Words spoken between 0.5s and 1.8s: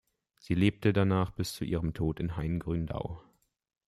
lebte danach bis zu